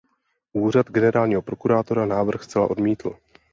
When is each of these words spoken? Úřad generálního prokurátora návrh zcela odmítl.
Úřad 0.53 0.89
generálního 0.91 1.41
prokurátora 1.41 2.05
návrh 2.05 2.43
zcela 2.43 2.69
odmítl. 2.69 3.15